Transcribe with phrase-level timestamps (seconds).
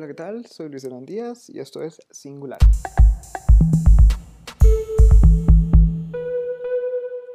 [0.00, 0.46] Hola, ¿qué tal?
[0.46, 2.58] Soy Luis Hernán Díaz y esto es Singular.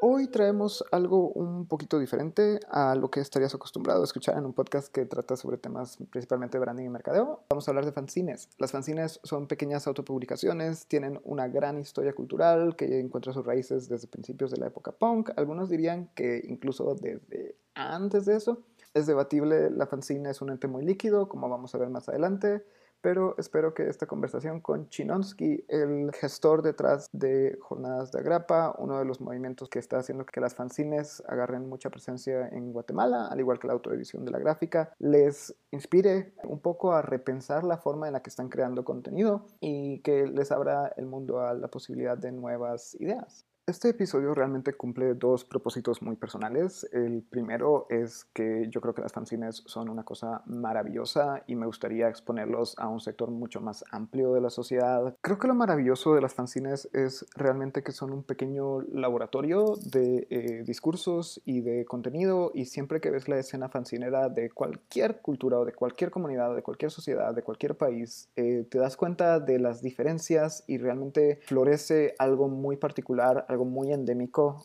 [0.02, 4.54] Hoy traemos algo un poquito diferente a lo que estarías acostumbrado a escuchar en un
[4.54, 7.44] podcast que trata sobre temas principalmente de branding y mercadeo.
[7.47, 8.49] Vamos a hablar de fanzines.
[8.58, 14.08] Las fanzines son pequeñas autopublicaciones, tienen una gran historia cultural que encuentra sus raíces desde
[14.08, 15.29] principios de la época punk.
[15.38, 18.63] Algunos dirían que incluso desde antes de eso.
[18.95, 22.63] Es debatible, la fanzine es un ente muy líquido, como vamos a ver más adelante,
[23.02, 28.98] pero espero que esta conversación con Chinonsky, el gestor detrás de Jornadas de Agrapa, uno
[28.98, 33.41] de los movimientos que está haciendo que las fanzines agarren mucha presencia en Guatemala, al
[33.41, 38.08] igual que la autoedición de la gráfica, les inspire un poco a repensar la forma
[38.08, 42.17] en la que están creando contenido y que les abra el mundo a la posibilidad
[42.17, 43.45] de nuevas ideas.
[43.68, 46.88] Este episodio realmente cumple dos propósitos muy personales.
[46.94, 51.66] El primero es que yo creo que las fanzines son una cosa maravillosa y me
[51.66, 55.16] gustaría exponerlos a un sector mucho más amplio de la sociedad.
[55.20, 60.28] Creo que lo maravilloso de las fanzines es realmente que son un pequeño laboratorio de
[60.30, 65.58] eh, discursos y de contenido y siempre que ves la escena fancinera de cualquier cultura
[65.58, 69.58] o de cualquier comunidad, de cualquier sociedad, de cualquier país, eh, te das cuenta de
[69.58, 74.64] las diferencias y realmente florece algo muy particular algo muy endémico,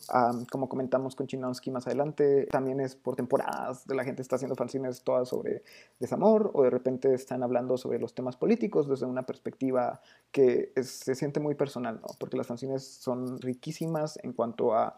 [0.51, 5.01] como comentamos con Chinonsky más adelante, también es por temporadas, la gente está haciendo fanzines
[5.03, 5.63] todas sobre
[5.99, 11.15] desamor o de repente están hablando sobre los temas políticos desde una perspectiva que se
[11.15, 12.07] siente muy personal, ¿no?
[12.19, 14.97] porque las fanzines son riquísimas en cuanto a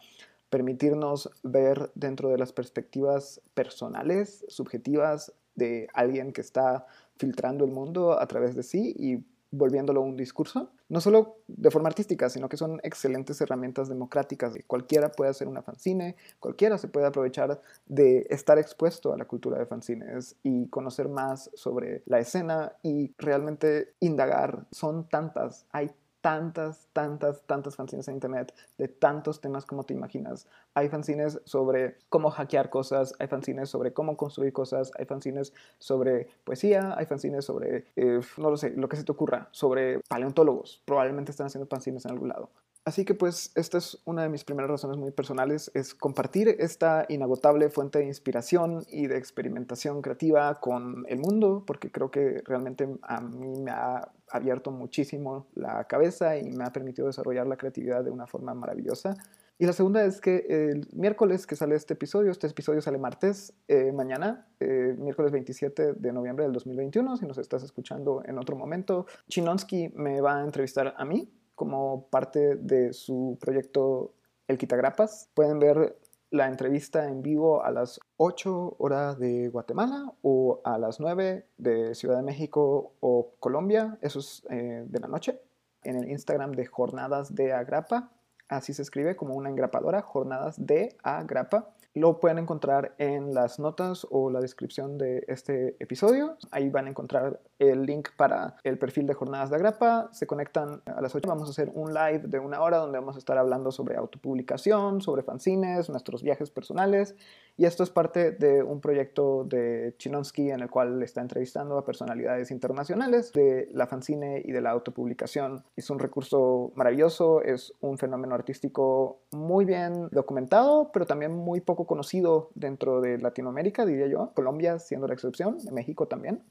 [0.50, 8.20] permitirnos ver dentro de las perspectivas personales, subjetivas de alguien que está filtrando el mundo
[8.20, 12.56] a través de sí y volviéndolo un discurso, no solo de forma artística, sino que
[12.56, 14.54] son excelentes herramientas democráticas.
[14.68, 19.58] Cualquiera puede hacer una fanzine, cualquiera se puede aprovechar de estar expuesto a la cultura
[19.58, 24.68] de fanzines y conocer más sobre la escena y realmente indagar.
[24.70, 25.90] Son tantas, hay
[26.24, 30.48] tantas, tantas, tantas fanzines en internet de tantos temas como te imaginas.
[30.74, 36.30] Hay fanzines sobre cómo hackear cosas, hay fanzines sobre cómo construir cosas, hay fanzines sobre
[36.46, 40.82] poesía, hay fanzines sobre, eh, no lo sé, lo que se te ocurra, sobre paleontólogos.
[40.86, 42.50] Probablemente están haciendo fanzines en algún lado.
[42.86, 47.06] Así que pues esta es una de mis primeras razones muy personales, es compartir esta
[47.08, 52.90] inagotable fuente de inspiración y de experimentación creativa con el mundo, porque creo que realmente
[53.04, 58.04] a mí me ha abierto muchísimo la cabeza y me ha permitido desarrollar la creatividad
[58.04, 59.16] de una forma maravillosa.
[59.58, 63.54] Y la segunda es que el miércoles que sale este episodio, este episodio sale martes,
[63.70, 68.58] eh, mañana, eh, miércoles 27 de noviembre del 2021, si nos estás escuchando en otro
[68.58, 74.14] momento, Chinonsky me va a entrevistar a mí como parte de su proyecto
[74.48, 75.30] El Quitagrapas.
[75.34, 75.98] Pueden ver
[76.34, 81.94] la entrevista en vivo a las 8 horas de Guatemala o a las 9 de
[81.94, 85.40] Ciudad de México o Colombia, eso es eh, de la noche,
[85.84, 88.10] en el Instagram de Jornadas de Agrapa,
[88.48, 91.70] así se escribe como una engrapadora, Jornadas de Agrapa.
[91.96, 96.38] Lo pueden encontrar en las notas o la descripción de este episodio.
[96.50, 100.10] Ahí van a encontrar el link para el perfil de Jornadas de Agrapa.
[100.12, 101.30] Se conectan a las 8.
[101.30, 105.02] Vamos a hacer un live de una hora donde vamos a estar hablando sobre autopublicación,
[105.02, 107.16] sobre fanzines, nuestros viajes personales.
[107.56, 111.86] Y esto es parte de un proyecto de Chinonsky en el cual está entrevistando a
[111.86, 115.64] personalidades internacionales de la fanzine y de la autopublicación.
[115.76, 121.86] Es un recurso maravilloso, es un fenómeno artístico muy bien documentado, pero también muy poco
[121.86, 126.42] conocido dentro de Latinoamérica, diría yo, Colombia siendo la excepción, México también.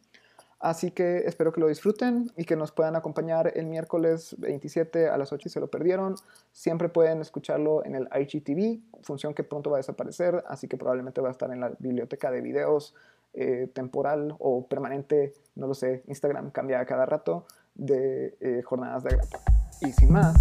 [0.63, 5.19] Así que espero que lo disfruten y que nos puedan acompañar el miércoles 27 a
[5.19, 6.15] las 8 si se lo perdieron.
[6.53, 11.21] Siempre pueden escucharlo en el IGTV, función que pronto va a desaparecer, así que probablemente
[11.21, 12.95] va a estar en la biblioteca de videos
[13.35, 17.45] eh, temporal o permanente, no lo sé, Instagram cambia a cada rato,
[17.75, 19.41] de eh, jornadas de grapa.
[19.81, 20.37] Y sin más,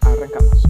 [0.00, 0.64] arrancamos.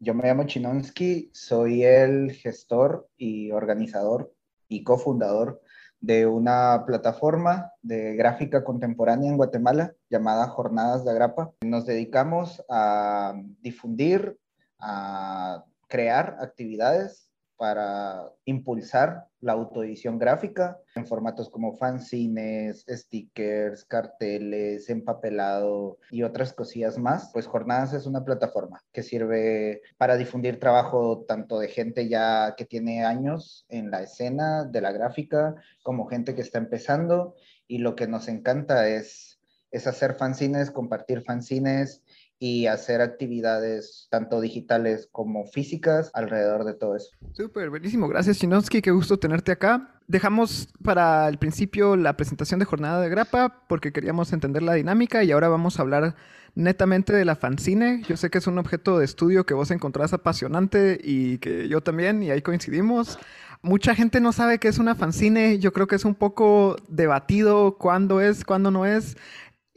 [0.00, 4.34] Yo me llamo Chinonsky, soy el gestor y organizador
[4.66, 5.60] y cofundador
[6.00, 11.52] de una plataforma de gráfica contemporánea en Guatemala llamada Jornadas de Agrapa.
[11.62, 14.38] Nos dedicamos a difundir,
[14.78, 17.29] a crear actividades
[17.60, 26.96] para impulsar la autoedición gráfica en formatos como fanzines, stickers, carteles, empapelado y otras cosillas
[26.96, 27.28] más.
[27.34, 32.64] Pues Jornadas es una plataforma que sirve para difundir trabajo tanto de gente ya que
[32.64, 37.34] tiene años en la escena de la gráfica como gente que está empezando
[37.68, 39.38] y lo que nos encanta es,
[39.70, 42.02] es hacer fanzines, compartir fanzines
[42.42, 47.10] y hacer actividades tanto digitales como físicas alrededor de todo eso.
[47.32, 48.08] Súper, buenísimo.
[48.08, 48.80] Gracias, Chinonsky.
[48.80, 50.00] Qué gusto tenerte acá.
[50.08, 55.22] dejamos para el principio la presentación de jornada de grapa porque queríamos entender la dinámica
[55.22, 56.16] y ahora vamos a hablar
[56.54, 58.02] netamente de la fanzine.
[58.08, 61.82] Yo sé que es un objeto de estudio que vos encontrás apasionante y que yo
[61.82, 63.18] también, y ahí coincidimos.
[63.62, 65.58] Mucha gente no sabe qué es una fanzine.
[65.58, 69.18] Yo creo que es un poco debatido cuándo es, cuándo no es.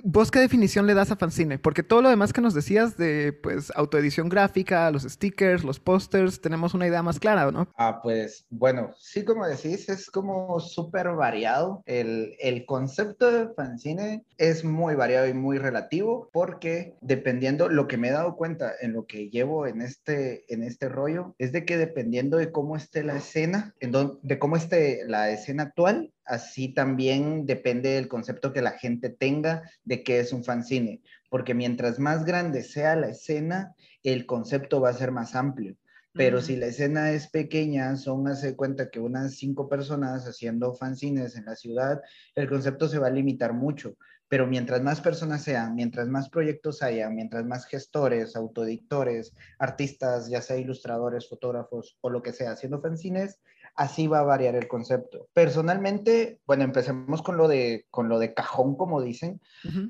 [0.05, 1.59] ¿Vos qué definición le das a fanzine?
[1.59, 6.41] Porque todo lo demás que nos decías de pues autoedición gráfica, los stickers, los pósters,
[6.41, 7.69] tenemos una idea más clara, ¿no?
[7.77, 11.83] Ah, pues bueno, sí, como decís, es como súper variado.
[11.85, 17.95] El, el concepto de fanzine es muy variado y muy relativo porque dependiendo, lo que
[17.95, 21.63] me he dado cuenta en lo que llevo en este, en este rollo, es de
[21.63, 26.73] que dependiendo de cómo esté la escena, en de cómo esté la escena actual, así
[26.73, 31.99] también depende del concepto que la gente tenga de qué es un fanzine, porque mientras
[31.99, 35.75] más grande sea la escena, el concepto va a ser más amplio.
[36.15, 41.35] Pero si la escena es pequeña, son, hace cuenta que unas cinco personas haciendo fanzines
[41.35, 42.01] en la ciudad,
[42.35, 43.97] el concepto se va a limitar mucho.
[44.29, 50.41] Pero mientras más personas sean, mientras más proyectos haya, mientras más gestores, autoeditores, artistas, ya
[50.41, 53.39] sea ilustradores, fotógrafos o lo que sea, haciendo fanzines,
[53.75, 55.27] así va a variar el concepto.
[55.33, 59.41] Personalmente, bueno, empecemos con lo de, con lo de cajón, como dicen.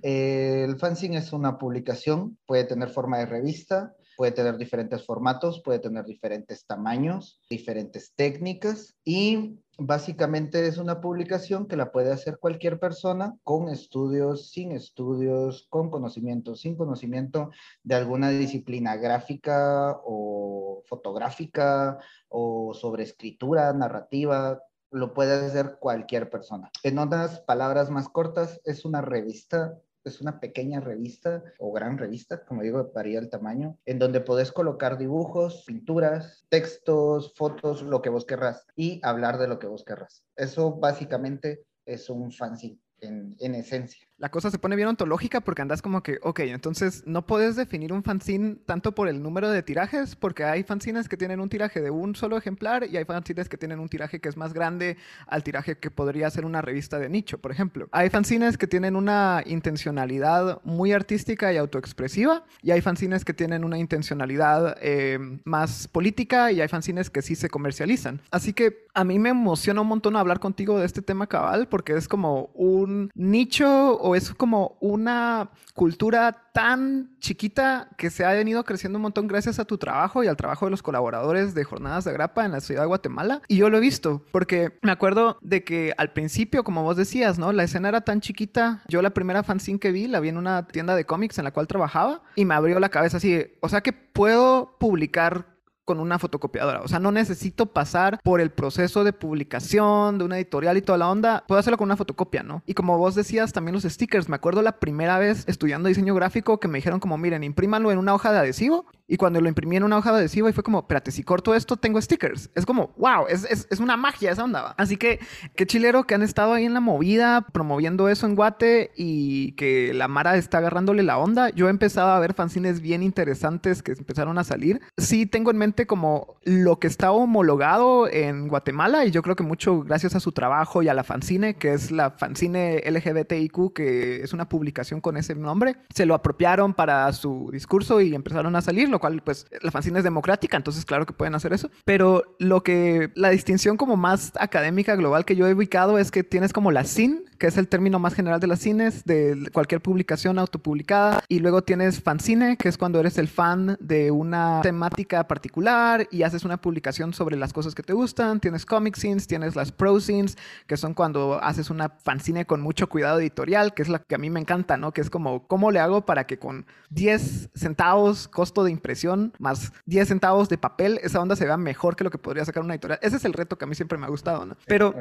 [0.02, 5.80] el fanzine es una publicación, puede tener forma de revista, puede tener diferentes formatos, puede
[5.80, 12.80] tener diferentes tamaños, diferentes técnicas y básicamente es una publicación que la puede hacer cualquier
[12.80, 17.52] persona con estudios, sin estudios, con conocimiento, sin conocimiento
[17.84, 21.98] de alguna disciplina gráfica o fotográfica
[22.30, 24.62] o sobre escritura, narrativa,
[24.92, 26.70] lo puede hacer cualquier persona.
[26.84, 32.46] En otras palabras más cortas, es una revista es una pequeña revista o gran revista,
[32.46, 38.10] como digo, varía el tamaño, en donde podés colocar dibujos, pinturas, textos, fotos, lo que
[38.10, 40.24] vos querrás y hablar de lo que vos querrás.
[40.36, 45.64] Eso básicamente es un fanzine en, en esencia la cosa se pone bien ontológica porque
[45.64, 49.64] andas como que, ok, entonces no puedes definir un fanzine tanto por el número de
[49.64, 53.50] tirajes, porque hay fanzines que tienen un tiraje de un solo ejemplar y hay fanzines
[53.50, 54.96] que tienen un tiraje que es más grande
[55.28, 57.90] al tiraje que podría ser una revista de nicho, por ejemplo.
[57.92, 63.66] Hay fanzines que tienen una intencionalidad muy artística y autoexpresiva y hay fanzines que tienen
[63.66, 68.22] una intencionalidad eh, más política y hay fanzines que sí se comercializan.
[68.32, 71.98] Así que a mí me emociona un montón hablar contigo de este tema cabal porque
[71.98, 78.64] es como un nicho o es como una cultura tan chiquita que se ha venido
[78.64, 82.04] creciendo un montón gracias a tu trabajo y al trabajo de los colaboradores de Jornadas
[82.04, 83.42] de Grapa en la ciudad de Guatemala.
[83.48, 87.40] Y yo lo he visto, porque me acuerdo de que al principio, como vos decías,
[87.40, 87.52] ¿no?
[87.54, 88.84] La escena era tan chiquita.
[88.88, 91.52] Yo la primera fanzine que vi la vi en una tienda de cómics en la
[91.52, 95.53] cual trabajaba y me abrió la cabeza así, o sea que puedo publicar
[95.86, 96.82] con una fotocopiadora.
[96.82, 100.98] O sea, no necesito pasar por el proceso de publicación, de una editorial y toda
[100.98, 101.44] la onda.
[101.48, 102.64] Puedo hacerlo con una fotocopia, ¿no?
[102.66, 104.30] Y como vos decías, también los stickers.
[104.30, 107.98] Me acuerdo la primera vez estudiando diseño gráfico que me dijeron como, miren, imprímanlo en
[107.98, 108.86] una hoja de adhesivo.
[109.08, 111.54] Y cuando lo imprimí en una hoja de adhesivo y fue como, espérate, si corto
[111.54, 112.50] esto, tengo stickers.
[112.56, 114.74] Es como, wow, es, es, es una magia esa onda.
[114.78, 115.20] Así que,
[115.56, 119.94] qué chilero que han estado ahí en la movida promoviendo eso en Guate y que
[119.94, 121.50] la Mara está agarrándole la onda.
[121.50, 124.82] Yo he empezado a ver fanzines bien interesantes que empezaron a salir.
[124.98, 129.44] Sí tengo en mente como lo que está homologado en Guatemala y yo creo que
[129.44, 134.22] mucho gracias a su trabajo y a la fanzine, que es la fanzine LGBTIQ, que
[134.24, 138.62] es una publicación con ese nombre, se lo apropiaron para su discurso y empezaron a
[138.62, 142.24] salir, lo cual pues la fanzine es democrática, entonces claro que pueden hacer eso, pero
[142.40, 146.54] lo que la distinción como más académica global que yo he ubicado es que tienes
[146.54, 150.40] como la SIN, que es el término más general de las cines, de cualquier publicación
[150.40, 156.08] autopublicada, y luego tienes fanzine, que es cuando eres el fan de una temática particular
[156.12, 158.40] y haces una publicación sobre las cosas que te gustan.
[158.40, 162.88] Tienes comic scenes, tienes las pro scenes, que son cuando haces una fanzine con mucho
[162.88, 164.94] cuidado editorial, que es la que a mí me encanta, ¿no?
[164.94, 169.72] Que es como, ¿cómo le hago para que con 10 centavos costo de impresión más
[169.86, 172.74] 10 centavos de papel, esa onda se vea mejor que lo que podría sacar una
[172.74, 173.00] editorial?
[173.02, 174.58] Ese es el reto que a mí siempre me ha gustado, ¿no?
[174.68, 174.94] Pero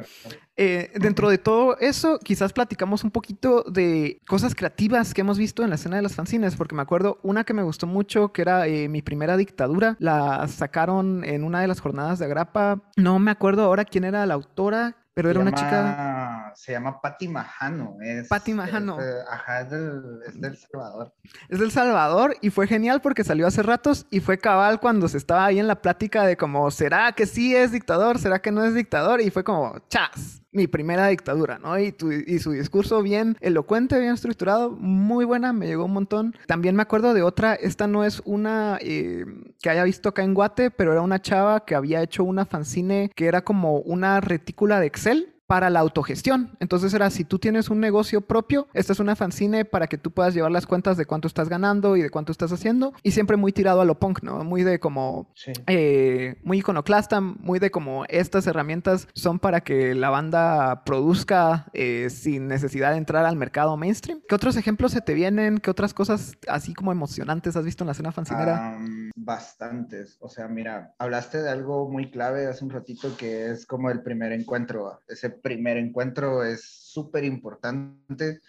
[0.55, 5.63] eh, dentro de todo eso, quizás platicamos un poquito de cosas creativas que hemos visto
[5.63, 8.41] en la escena de las fanzines, porque me acuerdo una que me gustó mucho, que
[8.41, 12.81] era eh, mi primera dictadura, la sacaron en una de las jornadas de Agrapa.
[12.95, 16.51] No me acuerdo ahora quién era la autora, pero era una chica.
[16.55, 17.97] Se llama Patti Majano.
[18.01, 18.97] Es, Patti Majano.
[19.29, 21.13] ajá, es del, Salvador.
[21.49, 25.17] Es del Salvador y fue genial porque salió hace ratos y fue cabal cuando se
[25.17, 28.19] estaba ahí en la plática de como, ¿será que sí es dictador?
[28.19, 29.21] ¿Será que no es dictador?
[29.21, 31.77] Y fue como, chas mi primera dictadura, ¿no?
[31.79, 31.95] Y,
[32.27, 36.35] y, su discurso bien elocuente, bien estructurado, muy buena, me llegó un montón.
[36.47, 39.25] También me acuerdo de otra, esta no es una eh,
[39.61, 43.11] que haya visto acá en Guate, pero era una chava que había hecho una fanzine
[43.15, 46.57] que era como una retícula de Excel para la autogestión.
[46.59, 50.09] Entonces era, si tú tienes un negocio propio, esta es una fanzine para que tú
[50.09, 52.91] puedas llevar las cuentas de cuánto estás ganando y de cuánto estás haciendo.
[53.03, 54.43] Y siempre muy tirado a lo punk, ¿no?
[54.43, 55.31] Muy de como,
[55.67, 62.07] eh, muy iconoclasta, muy de como estas herramientas son para que la banda produzca eh,
[62.09, 64.21] sin necesidad de entrar al mercado mainstream.
[64.27, 65.59] ¿Qué otros ejemplos se te vienen?
[65.59, 68.79] ¿Qué otras cosas así como emocionantes has visto en la escena fancinera?
[69.15, 70.17] bastantes.
[70.19, 74.01] O sea, mira, hablaste de algo muy clave hace un ratito que es como el
[74.01, 75.01] primer encuentro.
[75.07, 78.41] Ese primer encuentro es súper importante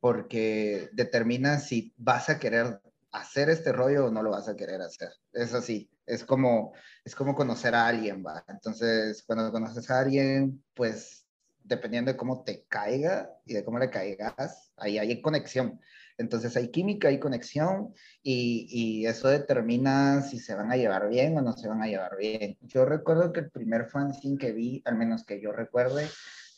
[0.00, 2.80] porque determina si vas a querer
[3.12, 5.10] hacer este rollo o no lo vas a querer hacer.
[5.32, 6.72] Es así, es como,
[7.04, 8.44] es como conocer a alguien, ¿va?
[8.48, 11.26] Entonces, cuando conoces a alguien, pues
[11.64, 15.80] dependiendo de cómo te caiga y de cómo le caigas, ahí hay conexión.
[16.18, 21.42] Entonces hay química, hay conexión y, eso determina si se van a llevar bien o
[21.42, 22.56] no se van a llevar bien.
[22.62, 26.08] Yo recuerdo que el primer fanzine que vi, al menos que yo recuerde,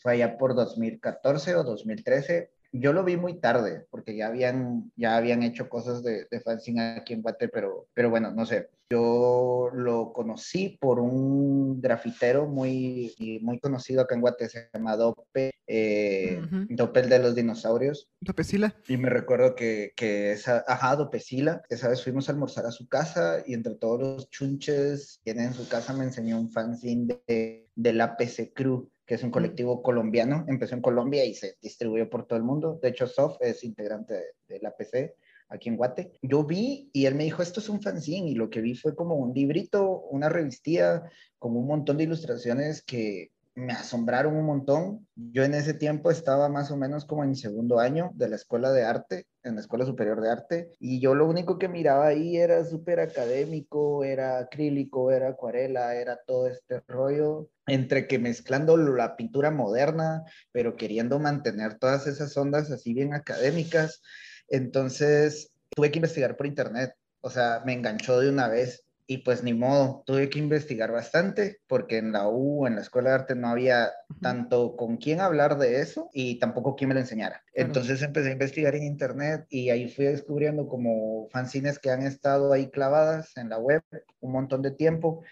[0.01, 5.17] fue allá por 2014 o 2013 yo lo vi muy tarde, porque ya habían, ya
[5.17, 8.69] habían hecho cosas de, de fanzine aquí en Guate, pero, pero bueno, no sé.
[8.91, 15.53] Yo lo conocí por un grafitero muy, muy conocido acá en Guate, se llama Dope,
[15.67, 18.09] eh, Dope el de los dinosaurios.
[18.21, 18.75] Dopecila.
[18.89, 22.89] Y me recuerdo que, que esa, ajá, Dopecila, esa vez fuimos a almorzar a su
[22.89, 27.21] casa y entre todos los chunches que tiene en su casa me enseñó un fanzine
[27.27, 31.57] de, de la PC Crew que es un colectivo colombiano, empezó en Colombia y se
[31.63, 32.79] distribuyó por todo el mundo.
[32.83, 34.15] De hecho, Sof es integrante
[34.47, 35.15] de, la PC
[35.49, 36.13] aquí en Guate.
[36.21, 38.95] Yo vi y él me dijo, esto es un fanzine y lo que vi fue
[38.95, 41.05] como un librito, una revistía,
[41.39, 45.07] como un montón de ilustraciones que me asombraron un montón.
[45.17, 48.71] Yo en ese tiempo estaba más o menos como en segundo año de la escuela
[48.71, 52.37] de arte, en la escuela superior de arte, y yo lo único que miraba ahí
[52.37, 59.17] era súper académico, era acrílico, era acuarela, era todo este rollo, entre que mezclando la
[59.17, 60.23] pintura moderna,
[60.53, 64.03] pero queriendo mantener todas esas ondas así bien académicas.
[64.49, 69.43] Entonces tuve que investigar por internet, o sea, me enganchó de una vez y pues
[69.43, 73.35] ni modo, tuve que investigar bastante porque en la U, en la escuela de arte
[73.35, 77.43] no había tanto con quién hablar de eso y tampoco quién me lo enseñara.
[77.55, 82.53] Entonces empecé a investigar en internet y ahí fui descubriendo como fanzines que han estado
[82.53, 83.83] ahí clavadas en la web
[84.21, 85.25] un montón de tiempo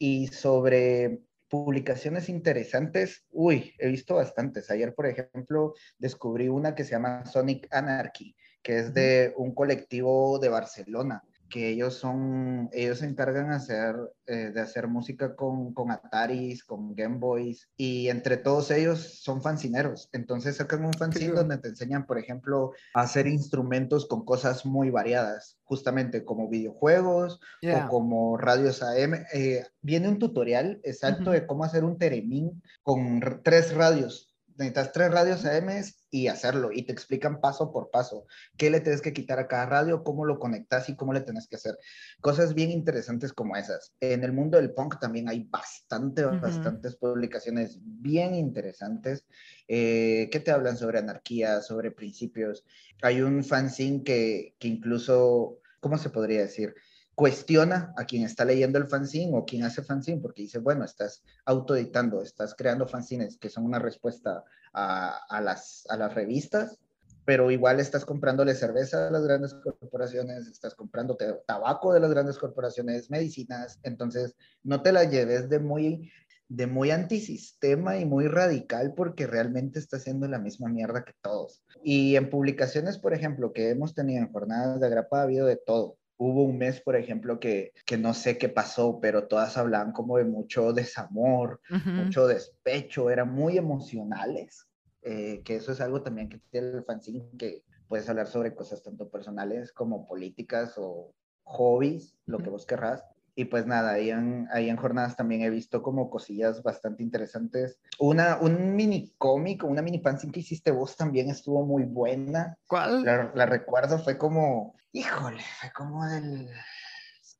[0.00, 4.68] y sobre publicaciones interesantes, uy, he visto bastantes.
[4.68, 10.40] Ayer, por ejemplo, descubrí una que se llama Sonic Anarchy, que es de un colectivo
[10.40, 11.22] de Barcelona
[11.52, 13.94] que ellos son, ellos se encargan hacer,
[14.26, 19.42] eh, de hacer música con, con Ataris, con Game Boys, y entre todos ellos son
[19.42, 20.08] fancineros.
[20.12, 24.88] Entonces sacan un fanzine donde te enseñan, por ejemplo, a hacer instrumentos con cosas muy
[24.88, 29.26] variadas, justamente como videojuegos o como radios AM.
[29.34, 35.10] Eh, viene un tutorial exacto de cómo hacer un teremín con tres radios necesitas tres
[35.10, 35.68] radios AM
[36.10, 39.66] y hacerlo y te explican paso por paso qué le tienes que quitar a cada
[39.66, 41.78] radio, cómo lo conectas y cómo le tienes que hacer.
[42.20, 43.92] Cosas bien interesantes como esas.
[44.00, 49.24] En el mundo del punk también hay bastante, bastantes publicaciones bien interesantes
[49.68, 52.64] eh, que te hablan sobre anarquía, sobre principios.
[53.02, 56.74] Hay un fanzine que, que incluso, ¿cómo se podría decir?
[57.14, 61.22] Cuestiona a quien está leyendo el fanzine o quien hace fanzine, porque dice, bueno, estás
[61.44, 66.78] autoeditando, estás creando fanzines que son una respuesta a, las, a las revistas,
[67.24, 71.16] pero igual estás comprándole cerveza a las grandes corporaciones, estás comprando
[71.46, 76.10] tabaco de las grandes corporaciones, medicinas, entonces no te la lleves de muy
[76.48, 81.64] de muy antisistema y muy radical porque realmente está haciendo la misma mierda que todos.
[81.82, 85.56] Y en publicaciones, por ejemplo, que hemos tenido en jornadas de agrapa ha habido de
[85.56, 89.90] todo Hubo un mes, por ejemplo, que, que no sé qué pasó, pero todas hablaban
[89.90, 94.68] como de mucho desamor, mucho despecho, eran muy emocionales,
[95.02, 98.84] eh, que eso es algo también que tiene el fanzine, que puedes hablar sobre cosas
[98.84, 101.12] tanto personales como políticas o
[101.42, 103.04] hobbies, lo que vos querrás.
[103.34, 107.78] Y pues nada, ahí en, ahí en jornadas también he visto como cosillas bastante interesantes.
[107.98, 112.58] Una, un mini cómic, una mini fanzine que hiciste vos también estuvo muy buena.
[112.66, 113.04] ¿Cuál?
[113.04, 116.50] La, la recuerdo, fue como, híjole, fue como del,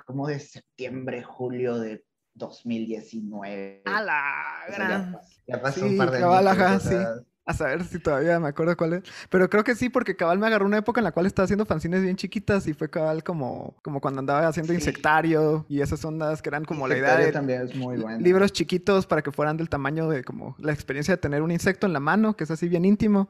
[0.06, 3.82] como de septiembre, julio de 2019.
[3.84, 5.18] ¡A la gran!
[5.46, 6.82] ya, pasó un par de años.
[6.82, 6.96] sí.
[7.44, 9.02] A saber si todavía me acuerdo cuál es.
[9.28, 11.66] Pero creo que sí, porque cabal me agarró una época en la cual estaba haciendo
[11.66, 16.40] fanzines bien chiquitas y fue cabal como, como cuando andaba haciendo insectario y esas ondas
[16.40, 18.20] que eran como la idea de también es muy bueno.
[18.20, 21.86] libros chiquitos para que fueran del tamaño de como la experiencia de tener un insecto
[21.86, 23.28] en la mano, que es así bien íntimo.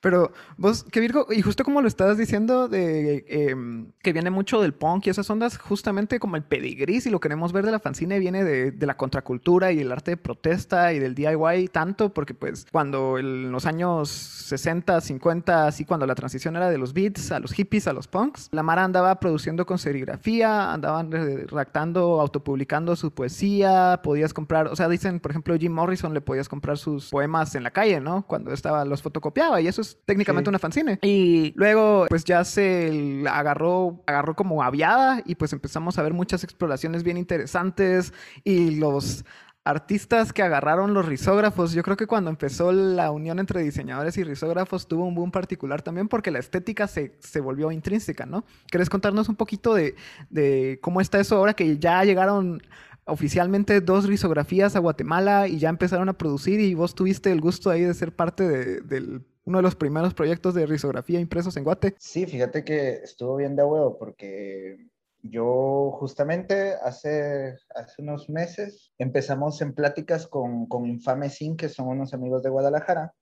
[0.00, 4.60] Pero vos, que Virgo, y justo como lo estabas diciendo, de em, que viene mucho
[4.60, 7.80] del punk y esas ondas, justamente como el pedigrí, si lo queremos ver de la
[7.80, 12.14] fanzine, viene de, de, la contracultura y el arte de protesta y del DIY tanto,
[12.14, 16.92] porque pues cuando en los años 60, 50, así cuando la transición era de los
[16.92, 22.20] beats a los hippies, a los punks, la Mara andaba produciendo con serigrafía, andaban redactando,
[22.20, 26.78] autopublicando su poesía, podías comprar, o sea, dicen, por ejemplo, Jim Morrison le podías comprar
[26.78, 28.26] sus poemas en la calle, ¿no?
[28.26, 30.98] Cuando estaba, los fotocopiaba y eso es técnicamente una fanzine.
[31.02, 36.44] Y luego, pues ya se agarró, agarró como aviada y pues empezamos a ver muchas
[36.44, 38.12] exploraciones bien interesantes
[38.44, 39.24] y los
[39.64, 41.72] artistas que agarraron los risógrafos.
[41.72, 45.82] Yo creo que cuando empezó la unión entre diseñadores y risógrafos tuvo un boom particular
[45.82, 48.44] también porque la estética se, se volvió intrínseca, ¿no?
[48.70, 49.96] ¿Querés contarnos un poquito de,
[50.30, 52.62] de, cómo está eso ahora que ya llegaron
[53.04, 57.70] oficialmente dos risografías a Guatemala y ya empezaron a producir y vos tuviste el gusto
[57.70, 61.64] ahí de ser parte de, del uno de los primeros proyectos de risografía impresos en
[61.64, 61.94] Guate.
[61.98, 64.78] Sí, fíjate que estuvo bien de huevo porque
[65.22, 71.88] yo justamente hace, hace unos meses empezamos en pláticas con, con Infame Sin, que son
[71.88, 73.12] unos amigos de Guadalajara.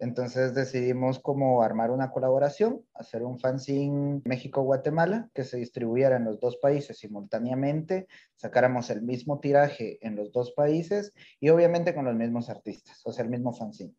[0.00, 6.40] Entonces decidimos como armar una colaboración, hacer un fanzine México-Guatemala que se distribuyera en los
[6.40, 12.16] dos países simultáneamente, sacáramos el mismo tiraje en los dos países y obviamente con los
[12.16, 13.94] mismos artistas, o sea, el mismo fanzine.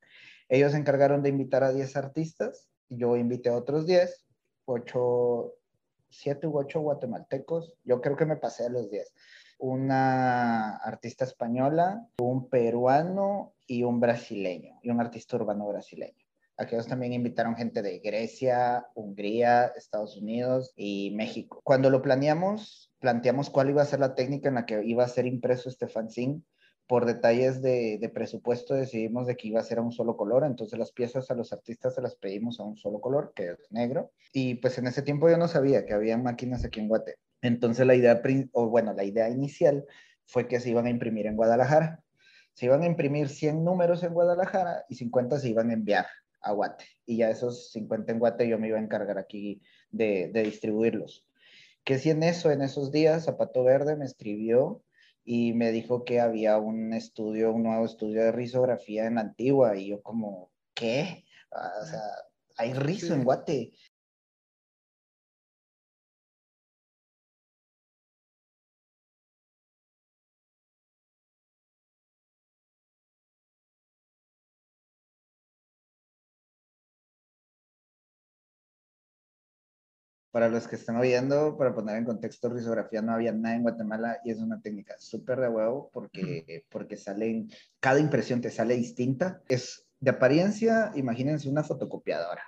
[0.51, 4.27] Ellos se encargaron de invitar a 10 artistas, yo invité a otros 10,
[4.65, 5.53] 8,
[6.09, 9.13] 7 u 8 guatemaltecos, yo creo que me pasé a los 10.
[9.59, 16.25] Una artista española, un peruano y un brasileño, y un artista urbano brasileño.
[16.57, 21.61] Aquellos también invitaron gente de Grecia, Hungría, Estados Unidos y México.
[21.63, 25.07] Cuando lo planeamos, planteamos cuál iba a ser la técnica en la que iba a
[25.07, 26.41] ser impreso este fanzine
[26.91, 30.77] por detalles de, presupuesto decidimos de que iba a ser a un solo color, entonces
[30.77, 34.11] las piezas a los artistas se las pedimos a un solo color, que es negro,
[34.33, 37.15] y pues en ese tiempo yo no sabía que había máquinas aquí en Guate.
[37.41, 38.21] Entonces la idea,
[38.51, 39.85] o bueno, la idea inicial
[40.25, 42.03] fue que se iban a imprimir en Guadalajara.
[42.55, 46.07] Se iban a imprimir 100 números en Guadalajara y 50 se iban a enviar
[46.41, 46.83] a Guate.
[47.05, 51.25] Y ya esos 50 en Guate yo me iba a encargar aquí de, de distribuirlos.
[51.85, 54.83] Que si en eso, en esos días, Zapato Verde me escribió
[55.23, 59.87] y me dijo que había un estudio, un nuevo estudio de risografía en Antigua y
[59.87, 61.25] yo como, ¿qué?
[61.51, 62.01] Ah, o sea,
[62.57, 63.71] hay rizo en Guate.
[80.31, 84.19] Para los que están oyendo, para poner en contexto, risografía no había nada en Guatemala
[84.23, 89.41] y es una técnica súper de huevo porque, porque salen, cada impresión te sale distinta.
[89.49, 92.43] Es de apariencia, imagínense una fotocopiadora,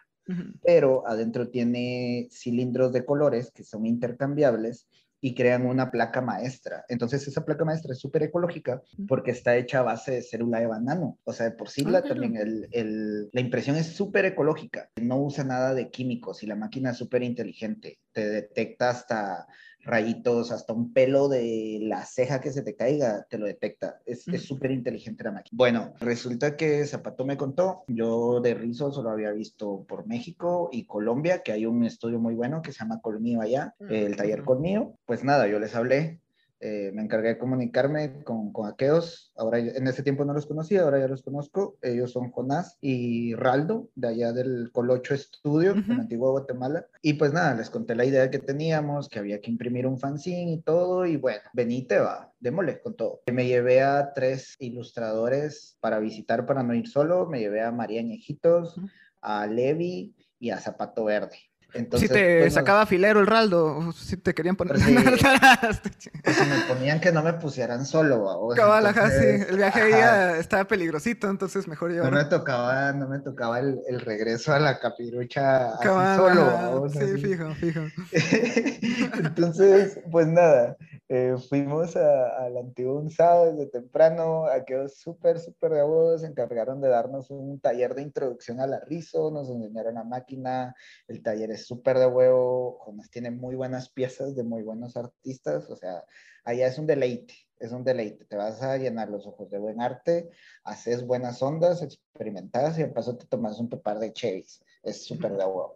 [0.63, 4.87] pero adentro tiene cilindros de colores que son intercambiables
[5.25, 6.83] y crean una placa maestra.
[6.89, 10.67] Entonces esa placa maestra es súper ecológica porque está hecha a base de célula de
[10.67, 11.17] banano.
[11.23, 14.89] O sea, por sí la, ah, también el, el, la impresión es súper ecológica.
[15.01, 18.01] No usa nada de químicos y la máquina es súper inteligente.
[18.11, 19.47] Te detecta hasta
[19.83, 24.01] rayitos, hasta un pelo de la ceja que se te caiga, te lo detecta.
[24.05, 25.57] Es súper inteligente la máquina.
[25.57, 30.85] Bueno, resulta que Zapato me contó, yo de Rizo solo había visto por México y
[30.85, 34.97] Colombia, que hay un estudio muy bueno que se llama Colmío allá, el taller Colmío.
[35.05, 36.21] Pues nada, yo les hablé,
[36.65, 39.33] eh, me encargué de comunicarme con, con aqueos.
[39.35, 41.77] Ahora, en ese tiempo no los conocía, ahora ya los conozco.
[41.81, 46.87] Ellos son Jonás y Raldo, de allá del Colocho Estudio, en Antigua Guatemala.
[47.01, 50.53] Y pues nada, les conté la idea que teníamos, que había que imprimir un fanzine
[50.53, 51.05] y todo.
[51.05, 53.19] Y bueno, venite, va, démosle con todo.
[53.29, 57.25] Me llevé a tres ilustradores para visitar, para no ir solo.
[57.25, 58.79] Me llevé a María Ñejitos,
[59.19, 64.33] a Levi y a Zapato Verde si te pues, sacaba filero el Raldo, si te
[64.33, 64.79] querían poner.
[64.81, 68.49] si me ponían que no me pusieran solo.
[68.55, 69.25] Cabal, ajá, sí.
[69.49, 72.03] El viaje ahí estaba peligrosito, entonces mejor yo.
[72.03, 76.89] No me tocaba, no me tocaba el, el regreso a la capirucha así solo.
[76.89, 77.81] sí, fijo, fijo.
[79.17, 80.77] entonces, pues nada,
[81.09, 86.27] eh, fuimos a, la antigua un sábado desde temprano, quedó súper, súper de voz, se
[86.27, 90.75] encargaron de darnos un taller de introducción a la rizo, nos enseñaron la máquina,
[91.07, 95.69] el taller es súper de huevo, Jonas tiene muy buenas piezas de muy buenos artistas,
[95.69, 96.03] o sea,
[96.45, 98.25] allá es un deleite, es un deleite.
[98.25, 100.29] Te vas a llenar los ojos de buen arte,
[100.63, 104.63] haces buenas ondas, experimentas y de paso te tomas un par de chevis.
[104.83, 105.73] Es súper de agua.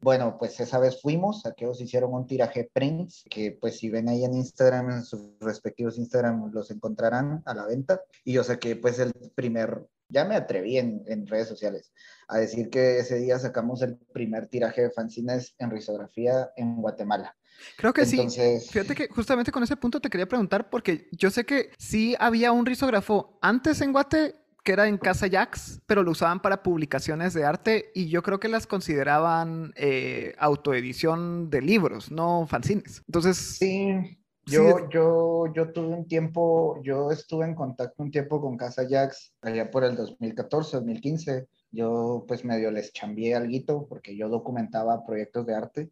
[0.00, 4.24] Bueno, pues esa vez fuimos, aquellos hicieron un tiraje prints, que pues si ven ahí
[4.24, 8.00] en Instagram, en sus respectivos Instagram, los encontrarán a la venta.
[8.24, 11.92] Y yo saqué pues el primer ya me atreví en, en, redes sociales
[12.28, 17.36] a decir que ese día sacamos el primer tiraje de fanzines en risografía en Guatemala.
[17.76, 18.18] Creo que sí.
[18.70, 22.52] Fíjate que justamente con ese punto te quería preguntar porque yo sé que sí había
[22.52, 24.34] un risógrafo antes en Guate
[24.66, 28.40] que era en Casa Jax, pero lo usaban para publicaciones de arte y yo creo
[28.40, 33.04] que las consideraban eh, autoedición de libros, no fanzines.
[33.06, 33.36] Entonces...
[33.36, 38.82] Sí, yo, yo, yo tuve un tiempo, yo estuve en contacto un tiempo con Casa
[38.88, 41.46] Jax allá por el 2014, 2015.
[41.70, 45.90] Yo pues medio les chambié algo porque yo documentaba proyectos de arte.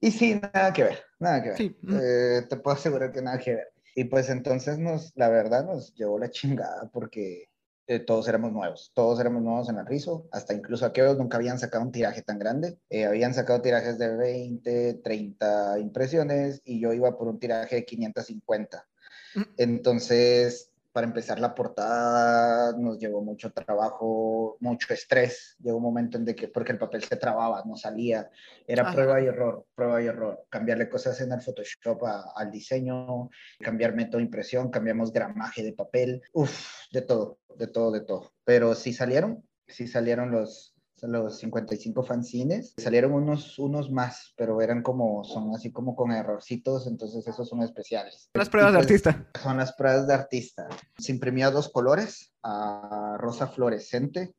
[0.00, 1.76] Y sí, nada que ver, nada que ver.
[2.02, 3.68] Eh, te puedo asegurar que nada que ver.
[3.94, 7.48] Y pues entonces nos, la verdad nos llevó la chingada porque
[7.88, 11.58] eh, todos éramos nuevos, todos éramos nuevos en el rizo, hasta incluso aquellos nunca habían
[11.58, 16.92] sacado un tiraje tan grande, eh, habían sacado tirajes de 20, 30 impresiones y yo
[16.92, 18.86] iba por un tiraje de 550.
[19.34, 19.42] Mm.
[19.58, 25.54] Entonces, para empezar la portada nos llevó mucho trabajo, mucho estrés.
[25.60, 28.30] Llegó un momento en de que, porque el papel se trababa, no salía,
[28.66, 30.46] era prueba y error, prueba y error.
[30.48, 32.02] Cambiarle cosas en el Photoshop
[32.34, 33.28] al diseño,
[33.60, 38.32] cambiar método de impresión, cambiamos gramaje de papel, uff, de todo, de todo, de todo.
[38.44, 42.74] Pero sí salieron, sí salieron los, los 55 fanzines.
[42.76, 47.62] Salieron unos, unos más, pero eran como, son así como con errorcitos, entonces esos son
[47.62, 48.30] especiales.
[48.34, 49.26] Las pruebas de pues, artista.
[49.42, 50.68] Son las pruebas de artista.
[50.98, 54.34] Se imprimía dos colores, a rosa fluorescente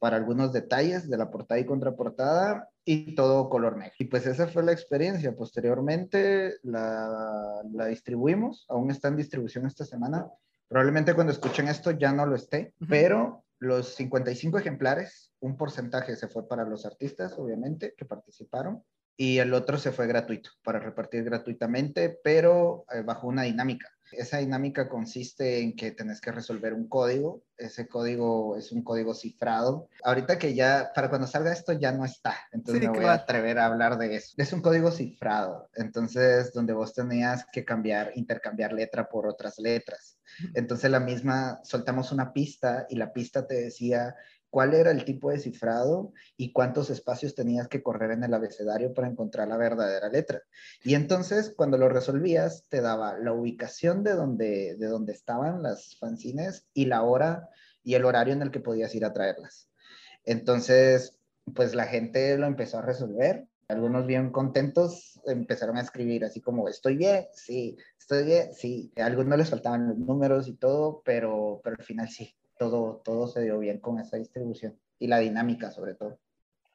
[0.00, 3.92] para algunos detalles de la portada y contraportada y todo color negro.
[3.98, 5.36] Y pues esa fue la experiencia.
[5.36, 10.26] Posteriormente la, la distribuimos, aún está en distribución esta semana.
[10.68, 16.28] Probablemente cuando escuchen esto ya no lo esté, pero los 55 ejemplares, un porcentaje se
[16.28, 18.82] fue para los artistas, obviamente, que participaron,
[19.16, 23.86] y el otro se fue gratuito, para repartir gratuitamente, pero eh, bajo una dinámica.
[24.12, 27.42] Esa dinámica consiste en que tenés que resolver un código.
[27.56, 29.88] Ese código es un código cifrado.
[30.02, 33.58] Ahorita que ya, para cuando salga esto ya no está, entonces me voy a atrever
[33.58, 34.34] a hablar de eso.
[34.38, 40.18] Es un código cifrado, entonces donde vos tenías que cambiar, intercambiar letra por otras letras.
[40.54, 44.14] Entonces la misma, soltamos una pista y la pista te decía
[44.50, 48.92] cuál era el tipo de cifrado y cuántos espacios tenías que correr en el abecedario
[48.92, 50.42] para encontrar la verdadera letra.
[50.82, 55.96] Y entonces, cuando lo resolvías, te daba la ubicación de donde, de donde estaban las
[55.96, 57.48] fanzines y la hora
[57.82, 59.68] y el horario en el que podías ir a traerlas.
[60.24, 61.18] Entonces,
[61.54, 63.46] pues la gente lo empezó a resolver.
[63.68, 68.92] Algunos bien contentos empezaron a escribir así como, estoy bien, sí, estoy bien, sí.
[68.96, 73.26] A algunos les faltaban los números y todo, pero, pero al final sí, todo, todo
[73.26, 76.18] se dio bien con esa distribución y la dinámica sobre todo.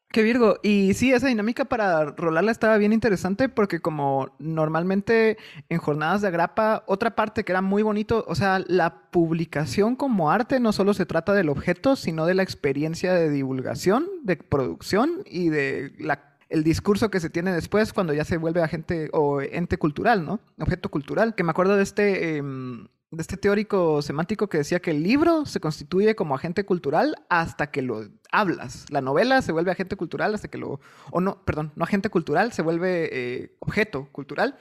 [0.09, 0.57] Qué Virgo.
[0.63, 5.37] Y sí, esa dinámica para rolarla estaba bien interesante porque como normalmente
[5.69, 10.31] en jornadas de agrapa, otra parte que era muy bonito, o sea, la publicación como
[10.31, 15.21] arte no solo se trata del objeto, sino de la experiencia de divulgación, de producción
[15.25, 19.41] y de la el discurso que se tiene después cuando ya se vuelve agente o
[19.41, 20.39] ente cultural, ¿no?
[20.59, 21.33] Objeto cultural.
[21.35, 25.45] Que me acuerdo de este em, de este teórico semántico que decía que el libro
[25.45, 28.85] se constituye como agente cultural hasta que lo hablas.
[28.89, 30.79] La novela se vuelve agente cultural hasta que lo...
[31.11, 34.57] O no, perdón, no agente cultural, se vuelve eh, objeto cultural.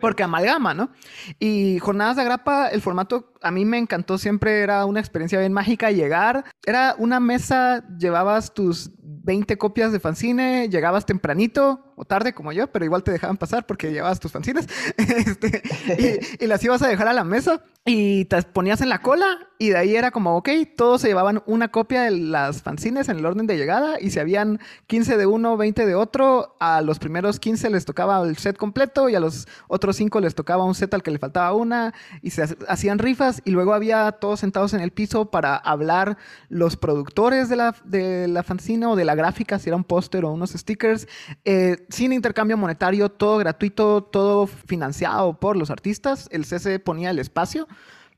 [0.00, 0.90] Porque amalgama, ¿no?
[1.38, 5.52] Y Jornadas de Agrapa, el formato a mí me encantó siempre, era una experiencia bien
[5.52, 6.44] mágica llegar.
[6.64, 8.90] Era una mesa, llevabas tus
[9.26, 13.66] 20 copias de fanzine, llegabas tempranito o tarde como yo, pero igual te dejaban pasar
[13.66, 15.62] porque llevabas tus fanzines este,
[16.38, 19.70] y, las ibas a dejar a la mesa y te ponías en la cola y
[19.70, 23.26] de ahí era como, ok, todos se llevaban una copia de las fanzines en el
[23.26, 27.40] orden de llegada y si habían 15 de uno, 20 de otro, a los primeros
[27.40, 30.92] 15 les tocaba el set completo y a los otros 5 les tocaba un set
[30.92, 34.80] al que le faltaba una y se hacían rifas y luego había todos sentados en
[34.80, 36.16] el piso para hablar
[36.48, 40.24] los productores de la, de la fanzina o de la gráfica, si era un póster
[40.24, 41.06] o unos stickers,
[41.44, 46.28] eh, sin intercambio monetario, todo gratuito, todo financiado por los artistas.
[46.30, 47.66] El CC ponía el espacio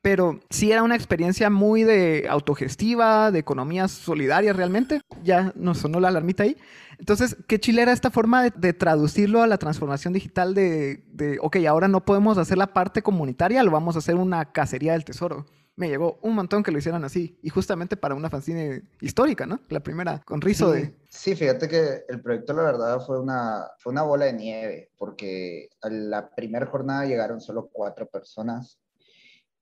[0.09, 5.03] pero sí era una experiencia muy de autogestiva, de economía solidaria realmente.
[5.23, 6.57] Ya nos sonó la alarmita ahí.
[6.99, 11.57] Entonces, qué chile era esta forma de, traducirlo a la transformación digital de, de, ok,
[11.69, 15.45] ahora no podemos hacer la parte comunitaria, lo vamos a hacer una cacería del tesoro.
[15.77, 19.61] Me llegó un montón que lo hicieran así, y justamente para una fanzine histórica, ¿no?
[19.69, 20.95] La primera, con rizo de...
[21.11, 25.69] Sí, fíjate que el proyecto, la verdad, fue una, fue una bola de nieve, porque
[25.83, 28.81] a la primera jornada llegaron solo cuatro personas,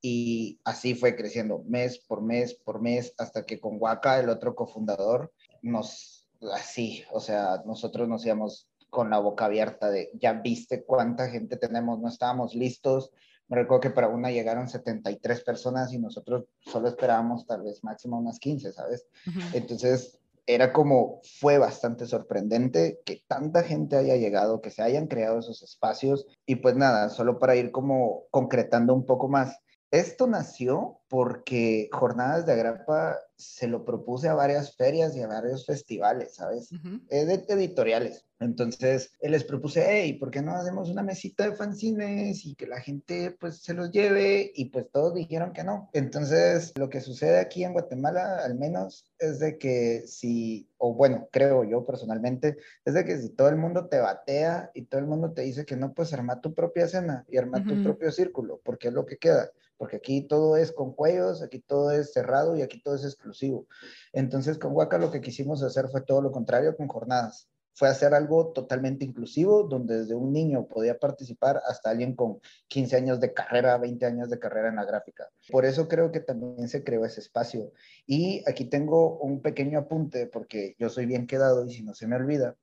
[0.09, 4.55] y así fue creciendo mes por mes por mes hasta que con Waka, el otro
[4.55, 10.85] cofundador, nos, así, o sea, nosotros nos íbamos con la boca abierta de, ya viste
[10.85, 13.11] cuánta gente tenemos, no estábamos listos.
[13.49, 18.16] Me recuerdo que para una llegaron 73 personas y nosotros solo esperábamos tal vez máximo
[18.16, 19.09] unas 15, ¿sabes?
[19.55, 25.40] Entonces, era como, fue bastante sorprendente que tanta gente haya llegado, que se hayan creado
[25.40, 29.59] esos espacios y pues nada, solo para ir como concretando un poco más.
[29.90, 35.66] Esto nació porque Jornadas de Agrapa se lo propuse a varias ferias y a varios
[35.66, 36.70] festivales, ¿sabes?
[37.09, 38.25] editoriales.
[38.40, 42.81] Entonces, les propuse, hey, ¿por qué no hacemos una mesita de fanzines y que la
[42.81, 44.51] gente pues se los lleve?
[44.55, 45.88] Y pues todos dijeron que no.
[45.92, 51.29] Entonces, lo que sucede aquí en Guatemala, al menos, es de que si, o bueno,
[51.31, 55.07] creo yo personalmente, es de que si todo el mundo te batea y todo el
[55.07, 58.61] mundo te dice que no puedes armar tu propia escena y armar tu propio círculo,
[58.64, 62.57] porque es lo que queda porque aquí todo es con cuellos, aquí todo es cerrado
[62.57, 63.67] y aquí todo es exclusivo.
[64.12, 67.49] Entonces con Waka lo que quisimos hacer fue todo lo contrario con jornadas.
[67.75, 72.97] Fue hacer algo totalmente inclusivo, donde desde un niño podía participar hasta alguien con 15
[72.97, 75.29] años de carrera, 20 años de carrera en la gráfica.
[75.51, 77.73] Por eso creo que también se creó ese espacio.
[78.07, 82.07] Y aquí tengo un pequeño apunte, porque yo soy bien quedado y si no se
[82.07, 82.57] me olvida,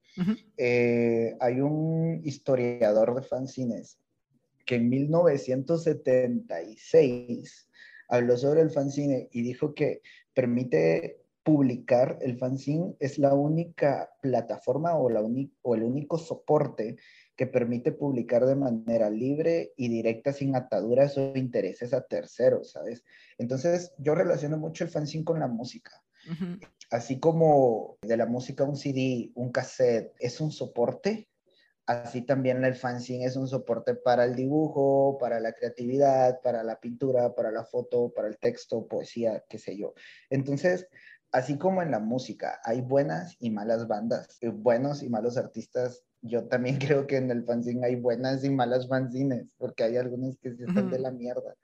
[0.57, 3.99] eh, hay un historiador de fanzines
[4.65, 7.69] que en 1976
[8.07, 14.95] habló sobre el fanzine y dijo que permite publicar el fanzine, es la única plataforma
[14.95, 15.21] o, la
[15.61, 16.95] o el único soporte
[17.35, 23.03] que permite publicar de manera libre y directa sin ataduras o intereses a terceros, ¿sabes?
[23.37, 25.91] Entonces yo relaciono mucho el fanzine con la música.
[26.89, 31.27] Así como de la música un CD, un cassette, es un soporte,
[31.85, 36.79] Así también el fanzine es un soporte para el dibujo, para la creatividad, para la
[36.79, 39.93] pintura, para la foto, para el texto, poesía, qué sé yo.
[40.29, 40.87] Entonces,
[41.33, 46.05] así como en la música hay buenas y malas bandas, eh, buenos y malos artistas,
[46.21, 50.37] yo también creo que en el fanzine hay buenas y malas fanzines, porque hay algunos
[50.39, 51.55] que sí están de la mierda,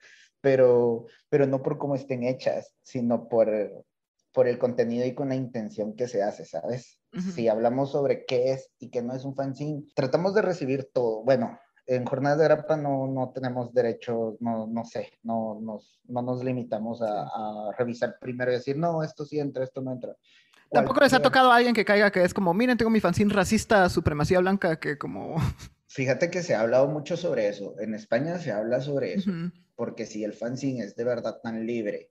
[0.41, 3.85] pero, pero no por cómo estén hechas, sino por,
[4.33, 6.98] por el contenido y con la intención que se hace, ¿sabes?
[7.33, 11.23] Si hablamos sobre qué es y qué no es un fanzine, tratamos de recibir todo.
[11.23, 16.21] Bueno, en jornadas de grapa no, no tenemos derecho, no, no sé, no nos, no
[16.21, 20.15] nos limitamos a, a, revisar primero y decir, no, esto sí entra, esto no entra.
[20.71, 23.33] Tampoco les ha tocado a alguien que caiga que es como, miren, tengo mi fanzine
[23.33, 25.35] racista, supremacía blanca, que como...
[25.87, 27.73] Fíjate que se ha hablado mucho sobre eso.
[27.79, 29.31] En España se habla sobre eso.
[29.75, 32.09] Porque si el fanzine es de verdad tan libre,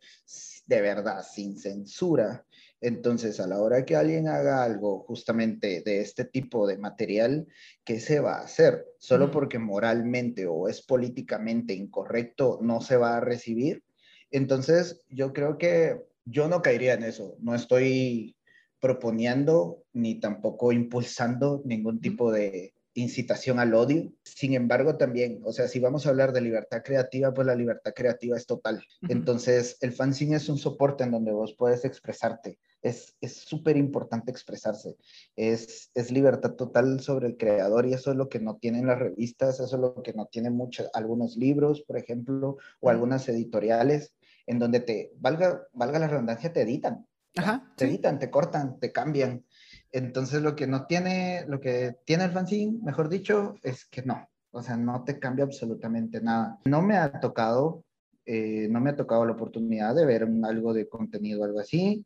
[0.67, 2.45] de verdad, sin censura,
[2.81, 7.47] entonces a la hora que alguien haga algo justamente de este tipo de material,
[7.85, 8.87] ¿qué se va a hacer?
[8.99, 13.83] Solo porque moralmente o es políticamente incorrecto no se va a recibir.
[14.31, 17.37] Entonces yo creo que yo no caería en eso.
[17.41, 18.37] No estoy
[18.81, 24.13] proponiendo ni tampoco impulsando ningún tipo de incitación al odio.
[24.23, 27.93] Sin embargo, también, o sea, si vamos a hablar de libertad creativa, pues la libertad
[27.95, 28.83] creativa es total.
[29.09, 32.59] Entonces, el fanzine es un soporte en donde vos puedes expresarte.
[32.83, 34.97] Es súper importante expresarse.
[35.37, 38.99] Es, es libertad total sobre el creador y eso es lo que no tienen las
[38.99, 44.15] revistas, eso es lo que no tienen muchos, algunos libros, por ejemplo, o algunas editoriales,
[44.47, 47.07] en donde te, valga, valga la redundancia, te editan.
[47.77, 49.45] te editan, te cortan, te cambian.
[49.93, 54.29] Entonces lo que no tiene, lo que tiene el fanzine, mejor dicho, es que no,
[54.51, 56.59] o sea, no te cambia absolutamente nada.
[56.65, 57.85] No me ha tocado,
[58.27, 62.05] eh, no me ha tocado la oportunidad de ver algo de contenido, algo así.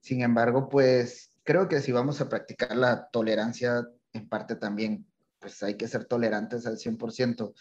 [0.00, 5.06] Sin embargo, pues creo que si vamos a practicar la tolerancia, en parte también,
[5.40, 7.52] pues hay que ser tolerantes al 100%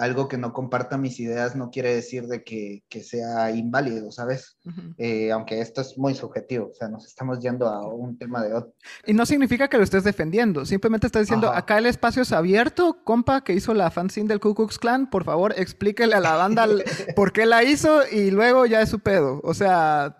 [0.00, 4.56] algo que no comparta mis ideas no quiere decir de que, que sea inválido, ¿sabes?
[4.96, 8.54] Eh, aunque esto es muy subjetivo, o sea, nos estamos yendo a un tema de
[8.54, 8.72] otro.
[9.06, 13.04] Y no significa que lo estés defendiendo, simplemente estás diciendo, acá el espacio es abierto,
[13.04, 16.66] compa que hizo la fanzine del Ku Klux Klan, por favor, explíquele a la banda
[17.14, 19.42] por qué la hizo y luego ya es su pedo.
[19.44, 20.16] O sea,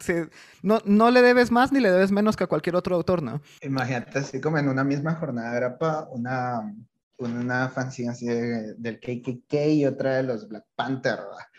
[0.63, 3.41] no, no le debes más ni le debes menos que a cualquier otro autor, ¿no?
[3.63, 6.71] Imagínate así como en una misma jornada grapa, una
[7.21, 11.19] una fanzine así del KKK y otra de los Black Panther.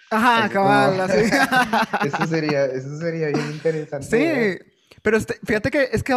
[0.10, 1.19] Ajá, cabal, así.
[2.06, 4.60] eso, sería, eso sería bien interesante.
[4.60, 4.71] Sí.
[5.02, 6.13] Pero este, fíjate que es que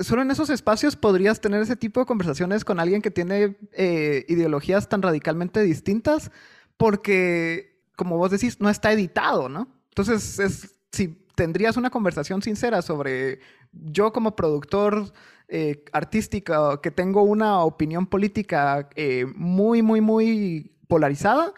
[0.00, 4.24] solo en esos espacios podrías tener ese tipo de conversaciones con alguien que tiene eh,
[4.28, 6.30] ideologías tan radicalmente distintas,
[6.76, 9.66] porque, como vos decís, no está editado, ¿no?
[9.88, 13.40] Entonces, es, si tendrías una conversación sincera sobre
[13.72, 15.12] yo como productor
[15.48, 21.54] eh, artística, que tengo una opinión política eh, muy, muy, muy polarizada,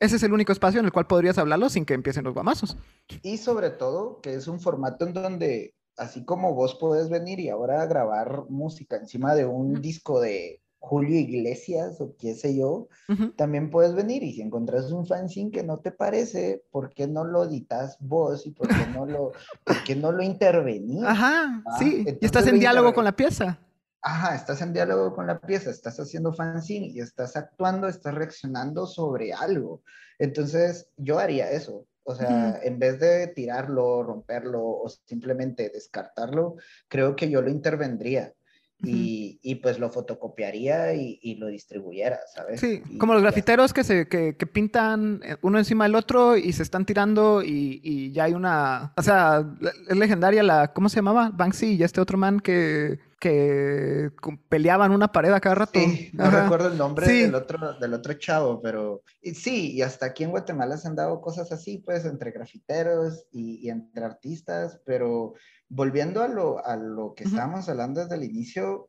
[0.00, 2.76] Ese es el único espacio en el cual podrías hablarlo sin que empiecen los guamazos.
[3.22, 7.50] Y sobre todo, que es un formato en donde, así como vos podés venir y
[7.50, 12.88] ahora grabar música encima de un disco de Julio Iglesias o qué sé yo,
[13.36, 17.24] también puedes venir y si encontrás un fanzine que no te parece, ¿por qué no
[17.24, 19.32] lo editas vos y por qué no lo,
[19.64, 21.02] por qué no lo intervenís?
[21.02, 21.78] Ajá, ¿Ah?
[21.78, 23.58] sí, y estás en diálogo con la pieza.
[24.02, 28.86] Ajá, estás en diálogo con la pieza, estás haciendo fanzine y estás actuando, estás reaccionando
[28.86, 29.82] sobre algo.
[30.18, 31.86] Entonces, yo haría eso.
[32.02, 36.56] O sea, en vez de tirarlo, romperlo o simplemente descartarlo,
[36.88, 38.34] creo que yo lo intervendría
[38.82, 42.60] y, y, pues lo fotocopiaría y, y, lo distribuyera, ¿sabes?
[42.60, 46.52] Sí, como los grafiteros que, se, que, que, pintan eh, uno encima del otro y
[46.52, 48.92] se están tirando y, y, ya hay una...
[48.96, 49.44] O sea,
[49.88, 50.72] es legendaria la...
[50.72, 51.30] ¿Cómo se llamaba?
[51.32, 54.10] Banksy y este otro man que que
[54.50, 55.80] peleaban una pared a cada rato.
[55.80, 60.24] Sí, no recuerdo el nombre del, otro, del otro chavo, pero sí, y hasta aquí
[60.24, 65.32] en Guatemala se han dado cosas así, pues, entre grafiteros y, y entre artistas, pero
[65.74, 68.86] volviendo a lo, a lo que estábamos hablando desde el inicio,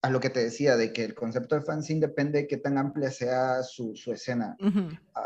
[0.00, 2.78] a lo que te decía, de que el concepto de fanzine depende de qué tan
[2.78, 4.56] amplia sea su, su escena.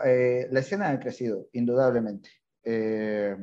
[0.05, 2.31] Eh, la escena ha crecido, indudablemente.
[2.65, 3.37] Eh,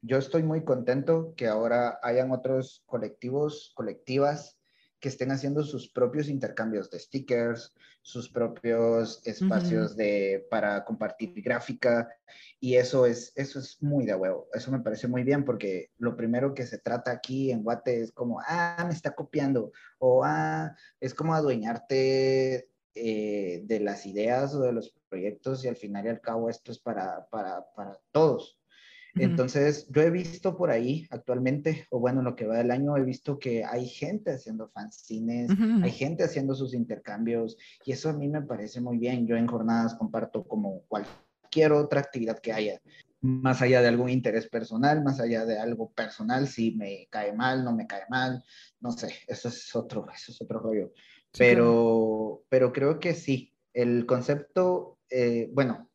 [0.00, 4.58] yo estoy muy contento que ahora hayan otros colectivos, colectivas
[5.04, 12.08] que estén haciendo sus propios intercambios de stickers, sus propios espacios de, para compartir gráfica,
[12.58, 14.48] y eso es, eso es muy de huevo.
[14.54, 18.12] Eso me parece muy bien porque lo primero que se trata aquí en Guate es
[18.12, 24.62] como, ah, me está copiando, o ah, es como adueñarte eh, de las ideas o
[24.62, 28.58] de los proyectos, y al final y al cabo esto es para, para, para todos.
[29.16, 33.04] Entonces, yo he visto por ahí actualmente, o bueno, lo que va del año, he
[33.04, 35.50] visto que hay gente haciendo fanzines,
[35.82, 39.26] hay gente haciendo sus intercambios, y eso a mí me parece muy bien.
[39.26, 42.80] Yo en jornadas comparto como cualquier otra actividad que haya,
[43.20, 47.64] más allá de algún interés personal, más allá de algo personal, si me cae mal,
[47.64, 48.44] no me cae mal,
[48.80, 50.92] no sé, eso es otro, eso es otro rollo.
[51.36, 55.88] pero, pero creo que sí, el concepto, eh, bueno,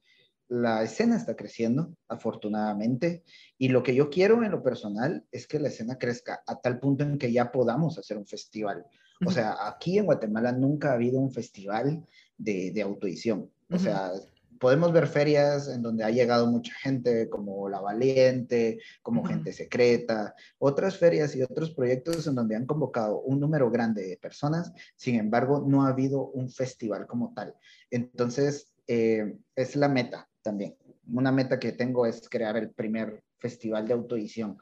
[0.50, 3.24] la escena está creciendo, afortunadamente,
[3.58, 6.80] y lo que yo quiero en lo personal es que la escena crezca a tal
[6.80, 8.86] punto en que ya podamos hacer un festival.
[9.26, 12.06] O sea, aquí en Guatemala nunca ha habido un festival
[12.38, 13.52] de, de autoedición.
[13.70, 14.12] O sea,
[14.60, 20.34] podemos ver ferias en donde ha llegado mucha gente, como La Valiente, como Gente Secreta,
[20.58, 25.16] otras ferias y otros proyectos en donde han convocado un número grande de personas, sin
[25.16, 27.54] embargo, no ha habido un festival como tal.
[27.92, 30.76] Entonces, eh, es la meta también.
[31.12, 34.58] Una meta que tengo es crear el primer festival de autoedición.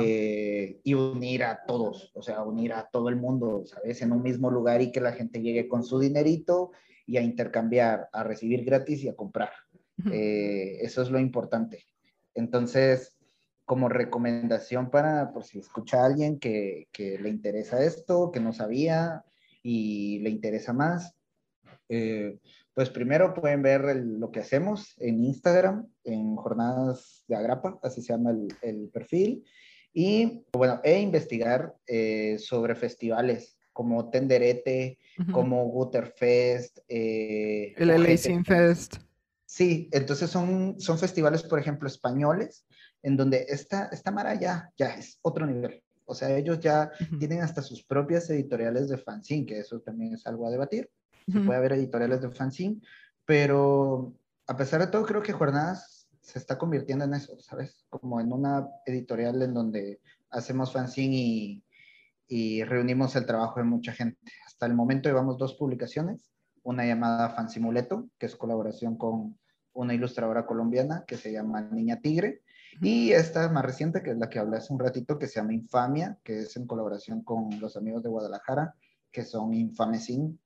[0.00, 4.02] Eh, y unir a todos, o sea, unir a todo el mundo, ¿sabes?
[4.02, 6.72] En un mismo lugar y que la gente llegue con su dinerito
[7.06, 9.50] y a intercambiar, a recibir gratis y a comprar.
[10.12, 11.84] Eh, eso es lo importante.
[12.34, 13.16] Entonces,
[13.64, 18.52] como recomendación para, por si escucha a alguien que, que le interesa esto, que no
[18.52, 19.24] sabía
[19.62, 21.14] y le interesa más,
[21.88, 22.38] eh,
[22.74, 28.12] pues primero pueden ver lo que hacemos en Instagram, en Jornadas de Agrapa, así se
[28.12, 29.44] llama el, perfil.
[29.92, 34.98] Y bueno, e investigar eh, sobre festivales como Tenderete,
[35.32, 36.78] como Guterfest.
[36.88, 38.96] Eh, el LA Fest.
[39.44, 42.64] Sí, entonces son, son festivales, por ejemplo, españoles,
[43.02, 45.82] en donde esta, esta Mara ya, ya es otro nivel.
[46.06, 50.26] O sea, ellos ya tienen hasta sus propias editoriales de fanzine, que eso también es
[50.26, 50.88] algo a debatir
[51.26, 52.80] puede haber editoriales de fanzine,
[53.24, 54.14] pero
[54.46, 57.84] a pesar de todo creo que Jornadas se está convirtiendo en eso, ¿sabes?
[57.90, 61.64] Como en una editorial en donde hacemos fanzine y,
[62.28, 64.18] y reunimos el trabajo de mucha gente.
[64.46, 66.30] Hasta el momento llevamos dos publicaciones,
[66.62, 69.38] una llamada Fansimuleto, que es colaboración con
[69.74, 72.42] una ilustradora colombiana que se llama Niña Tigre,
[72.80, 75.52] y esta más reciente, que es la que hablé hace un ratito, que se llama
[75.52, 78.74] Infamia, que es en colaboración con los amigos de Guadalajara,
[79.10, 80.38] que son Infamecin,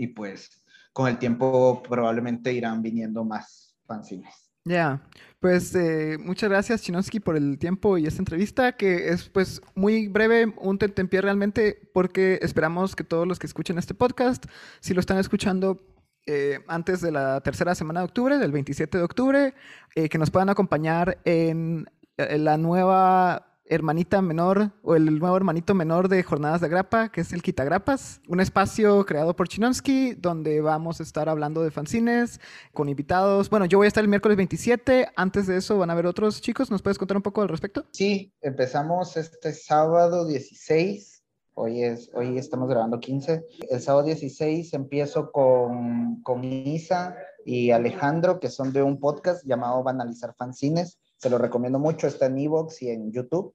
[0.00, 4.50] y pues con el tiempo probablemente irán viniendo más fanzines.
[4.64, 5.02] Ya,
[5.40, 10.08] pues eh, muchas gracias Chinoski por el tiempo y esta entrevista que es pues muy
[10.08, 14.44] breve, un tentempié realmente porque esperamos que todos los que escuchen este podcast,
[14.80, 15.80] si lo están escuchando
[16.26, 19.54] eh, antes de la tercera semana de octubre, del 27 de octubre,
[19.94, 21.86] eh, que nos puedan acompañar en
[22.16, 27.32] la nueva hermanita menor o el nuevo hermanito menor de Jornadas de Grapa, que es
[27.32, 32.40] el Quitagrapas, un espacio creado por Chinonsky donde vamos a estar hablando de fanzines
[32.74, 33.48] con invitados.
[33.48, 36.40] Bueno, yo voy a estar el miércoles 27, antes de eso van a haber otros
[36.42, 37.86] chicos, ¿nos puedes contar un poco al respecto?
[37.92, 41.22] Sí, empezamos este sábado 16.
[41.54, 43.44] Hoy, es, hoy estamos grabando 15.
[43.70, 49.82] El sábado 16 empiezo con, con Isa, y Alejandro, que son de un podcast llamado
[49.82, 50.98] Banalizar Fanzines.
[51.16, 53.54] Se lo recomiendo mucho, está en Evox y en YouTube.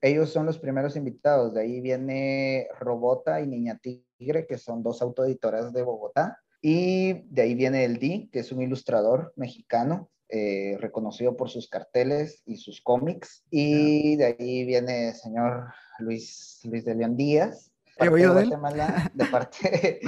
[0.00, 1.54] Ellos son los primeros invitados.
[1.54, 6.38] De ahí viene Robota y Niña Tigre, que son dos autoeditoras de Bogotá.
[6.60, 11.68] Y de ahí viene El Di, que es un ilustrador mexicano, eh, reconocido por sus
[11.68, 13.44] carteles y sus cómics.
[13.50, 19.10] Y de ahí viene el señor Luis, Luis de León Díaz, He oído de, Guatemala,
[19.14, 20.00] de, parte,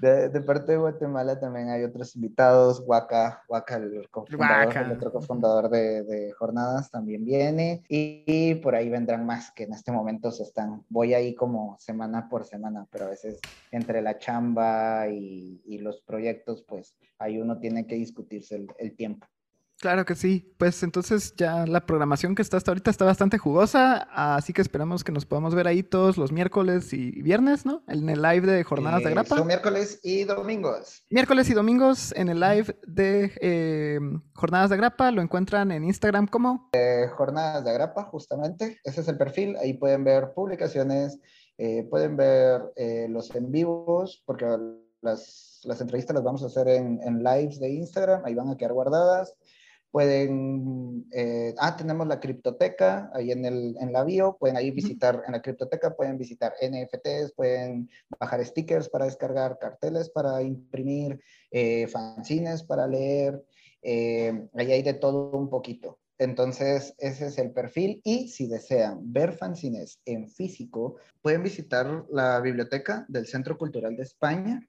[0.00, 2.82] de, parte de Guatemala también hay otros invitados.
[2.86, 7.84] Waka, Waka el, cofundador, el otro cofundador de, de, Jornadas, también viene.
[7.88, 10.84] Y, por ahí vendrán más que en este momento se están.
[10.90, 16.02] Voy ahí como semana por semana, pero a veces entre la chamba y, y los
[16.02, 19.26] proyectos, pues ahí uno tiene que discutirse el, el tiempo.
[19.82, 20.54] Claro que sí.
[20.58, 24.06] Pues entonces ya la programación que está hasta ahorita está bastante jugosa,
[24.36, 27.82] así que esperamos que nos podamos ver ahí todos los miércoles y viernes, ¿no?
[27.88, 29.34] En el live de Jornadas de Grapa.
[29.36, 31.04] Son miércoles y domingos.
[31.10, 33.98] Miércoles y domingos en el live de eh,
[34.34, 35.10] Jornadas de Grapa.
[35.10, 36.70] Lo encuentran en Instagram como...
[36.74, 38.78] Eh, Jornadas de Grapa, justamente.
[38.84, 39.56] Ese es el perfil.
[39.56, 41.18] Ahí pueden ver publicaciones,
[41.58, 42.62] eh, pueden ver
[43.08, 44.46] los en vivos, porque
[45.00, 48.22] las, las, entrevistas las vamos a hacer en, en lives de Instagram.
[48.24, 49.34] Ahí van a quedar guardadas.
[49.92, 55.22] Pueden, eh, ah, tenemos la criptoteca ahí en, el, en la bio, pueden ahí visitar,
[55.26, 61.20] en la criptoteca pueden visitar NFTs, pueden bajar stickers para descargar, carteles para imprimir,
[61.50, 63.44] eh, fanzines para leer,
[63.82, 65.98] eh, ahí hay de todo un poquito.
[66.16, 72.40] Entonces, ese es el perfil y si desean ver fanzines en físico, pueden visitar la
[72.40, 74.66] biblioteca del Centro Cultural de España.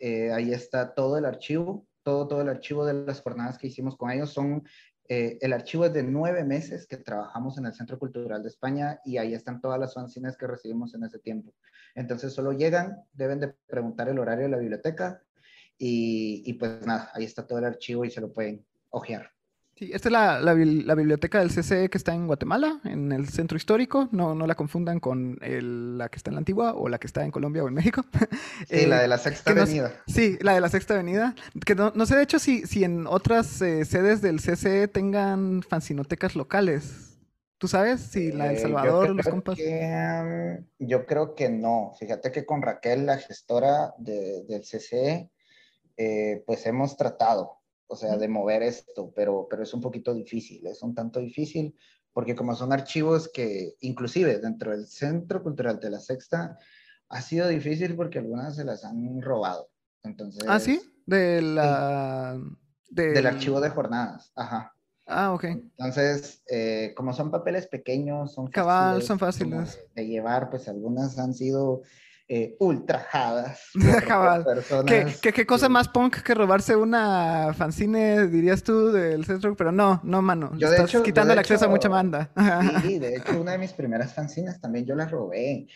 [0.00, 4.10] ahí está todo el archivo todo, todo el archivo de las jornadas que hicimos con
[4.10, 4.32] ellos.
[4.32, 4.62] Son,
[5.08, 9.00] eh, el archivo es de nueve meses que trabajamos en el Centro Cultural de España
[9.04, 11.52] y ahí están todas las fanzines que recibimos en ese tiempo.
[11.94, 15.22] Entonces solo llegan, deben de preguntar el horario de la biblioteca
[15.76, 19.31] y, y pues nada, ahí está todo el archivo y se lo pueden ojear.
[19.82, 23.56] Sí, esta es la, la, biblioteca del CCE que está en Guatemala, en el centro
[23.56, 24.08] histórico.
[24.12, 27.24] No, no la confundan con la que está en la antigua o la que está
[27.24, 28.04] en Colombia o en México.
[28.68, 29.92] Sí, la de la Sexta Avenida.
[30.06, 31.34] sí, la de la Sexta Avenida.
[31.66, 35.64] Que no, no sé, de hecho, si, si en otras eh, sedes del CCE tengan
[35.64, 37.18] fancinotecas locales.
[37.58, 39.58] ¿Tú sabes si la de El eh, Salvador, los compas?
[39.58, 41.92] Mm, yo creo que no.
[41.98, 45.28] Fíjate que con Raquel, la gestora de, del CCE,
[45.96, 47.61] eh, pues hemos tratado
[47.92, 51.76] o sea, de mover esto, pero, pero es un poquito difícil, es un tanto difícil,
[52.14, 56.56] porque como son archivos que inclusive dentro del Centro Cultural de la Sexta,
[57.10, 59.68] ha sido difícil porque algunas se las han robado.
[60.02, 62.40] Entonces, ah, sí, de la...
[62.88, 64.74] Del archivo de jornadas, ajá.
[65.06, 65.44] Ah, ok.
[65.44, 69.78] Entonces, eh, como son papeles pequeños, son Cabal, son fáciles.
[69.94, 71.82] De llevar, pues algunas han sido
[72.28, 73.70] eh, ultrajadas.
[74.86, 79.54] ¿Qué, ¿Qué, cosa más punk que robarse una fanzine, dirías tú, del centro?
[79.56, 80.52] Pero no, no, mano.
[80.56, 82.30] Yo estás quitando el acceso a mucha banda.
[82.82, 85.66] Sí, de hecho, una de mis primeras fanzines también yo la robé.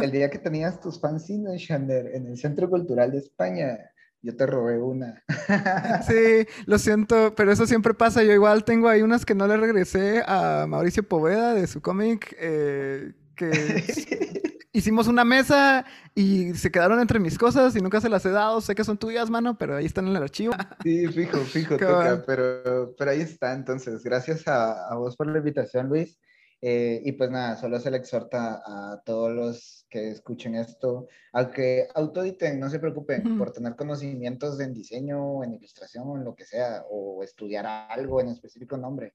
[0.00, 3.78] El día que tenías tus fanzines, Shander, en el Centro Cultural de España,
[4.22, 5.22] yo te robé una.
[6.06, 8.22] Sí, lo siento, pero eso siempre pasa.
[8.22, 12.36] Yo igual tengo ahí unas que no le regresé a Mauricio Poveda de su cómic,
[12.38, 14.42] eh, que
[14.76, 18.60] hicimos una mesa y se quedaron entre mis cosas y nunca se las he dado.
[18.60, 20.52] Sé que son tuyas, mano, pero ahí están en el archivo.
[20.82, 23.54] Sí, fijo, fijo, toca, pero, pero ahí está.
[23.54, 26.18] Entonces, gracias a, vos por la invitación, Luis.
[26.60, 31.50] Eh, y pues nada, solo se le exhorta a todos los que escuchen esto a
[31.50, 36.44] que autoditen, no se preocupen por tener conocimientos en diseño, en ilustración, en lo que
[36.44, 39.14] sea, o estudiar algo en específico nombre.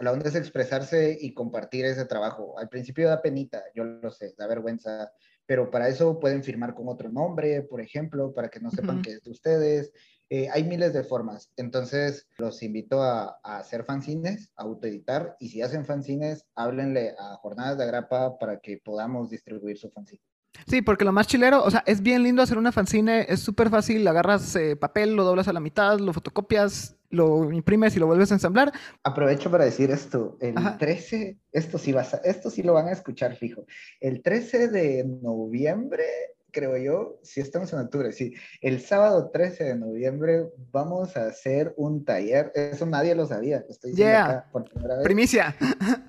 [0.00, 2.56] La onda es expresarse y compartir ese trabajo.
[2.60, 5.10] Al principio da penita, yo lo sé, da vergüenza,
[5.46, 9.14] pero para eso pueden firmar con otro nombre, por ejemplo, para que no sepan que
[9.14, 9.92] es de ustedes.
[10.30, 11.50] Eh, hay miles de formas.
[11.56, 17.36] Entonces, los invito a, a, hacer fanzines, a autoeditar, y si hacen fanzines, háblenle a
[17.36, 20.22] Jornadas de Agrapa para que podamos distribuir su fanzine.
[20.66, 23.70] Sí, porque lo más chilero, o sea, es bien lindo hacer una fanzine, es súper
[23.70, 28.06] fácil, agarras eh, papel, lo doblas a la mitad, lo fotocopias, lo imprimes y lo
[28.06, 28.72] vuelves a ensamblar.
[29.02, 33.36] Aprovecho para decir esto, el 13, esto sí, vas esto sí lo van a escuchar
[33.36, 33.64] fijo,
[34.00, 36.04] el 13 de noviembre
[36.50, 41.74] creo yo, si estamos en octubre, sí, el sábado 13 de noviembre vamos a hacer
[41.76, 45.04] un taller, eso nadie lo sabía, estoy diciendo acá por primera vez.
[45.04, 45.56] Primicia.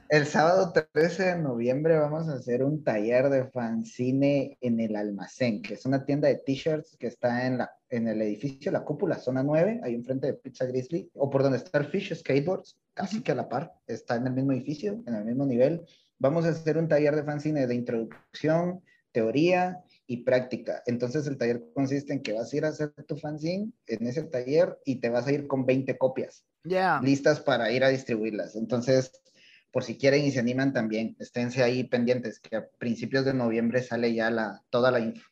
[0.09, 5.61] El sábado 13 de noviembre vamos a hacer un taller de fanzine en el almacén,
[5.61, 9.15] que es una tienda de t-shirts que está en, la, en el edificio La Cúpula,
[9.15, 13.21] zona 9, ahí enfrente de Pizza Grizzly, o por donde está el Fish Skateboards, casi
[13.21, 15.85] que a la par, está en el mismo edificio, en el mismo nivel.
[16.19, 20.84] Vamos a hacer un taller de fanzine de introducción, teoría y práctica.
[20.88, 24.24] Entonces el taller consiste en que vas a ir a hacer tu fanzine en ese
[24.24, 26.43] taller y te vas a ir con 20 copias
[27.01, 28.57] listas para ir a distribuirlas.
[28.57, 29.14] Entonces,
[29.72, 33.82] por si quieren y se animan también, esténse ahí pendientes, que a principios de noviembre
[33.82, 35.30] sale ya la, toda la info.